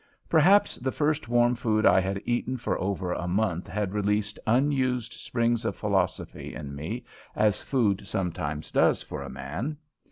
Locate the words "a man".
9.21-9.77